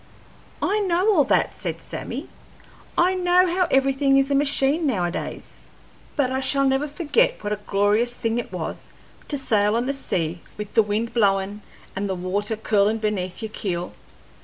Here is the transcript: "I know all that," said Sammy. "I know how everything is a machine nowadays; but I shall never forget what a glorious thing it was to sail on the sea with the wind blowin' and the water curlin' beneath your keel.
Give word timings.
"I 0.63 0.79
know 0.79 1.13
all 1.13 1.23
that," 1.25 1.53
said 1.53 1.79
Sammy. 1.79 2.27
"I 2.97 3.13
know 3.13 3.45
how 3.45 3.67
everything 3.69 4.17
is 4.17 4.31
a 4.31 4.33
machine 4.33 4.87
nowadays; 4.87 5.59
but 6.15 6.31
I 6.31 6.39
shall 6.39 6.67
never 6.67 6.87
forget 6.87 7.43
what 7.43 7.53
a 7.53 7.59
glorious 7.67 8.15
thing 8.15 8.39
it 8.39 8.51
was 8.51 8.91
to 9.27 9.37
sail 9.37 9.75
on 9.75 9.85
the 9.85 9.93
sea 9.93 10.41
with 10.57 10.73
the 10.73 10.81
wind 10.81 11.13
blowin' 11.13 11.61
and 11.95 12.09
the 12.09 12.15
water 12.15 12.55
curlin' 12.57 12.97
beneath 12.97 13.43
your 13.43 13.51
keel. 13.51 13.93